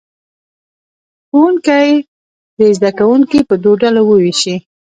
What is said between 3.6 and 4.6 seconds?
دوو ډلو ووېشي.